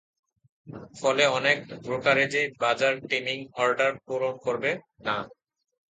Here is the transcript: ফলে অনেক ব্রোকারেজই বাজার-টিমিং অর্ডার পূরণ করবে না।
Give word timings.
ফলে 0.95 1.23
অনেক 1.37 1.57
ব্রোকারেজই 1.83 2.45
বাজার-টিমিং 2.61 3.37
অর্ডার 3.61 3.91
পূরণ 4.05 4.33
করবে 4.45 4.71
না। 5.05 5.15